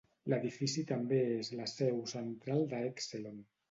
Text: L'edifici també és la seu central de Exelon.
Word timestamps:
L'edifici 0.31 0.85
també 0.93 1.21
és 1.35 1.53
la 1.61 1.69
seu 1.77 2.03
central 2.17 2.69
de 2.77 2.85
Exelon. 2.93 3.43